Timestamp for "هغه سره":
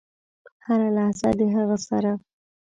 1.55-2.11